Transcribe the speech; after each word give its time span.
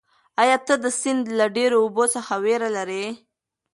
ایا 0.41 0.57
ته 0.67 0.73
د 0.83 0.85
سیند 0.99 1.23
له 1.39 1.45
ډېرو 1.55 1.77
اوبو 1.85 2.03
څخه 2.15 2.33
وېره 2.43 2.69
لرې؟ 2.77 3.05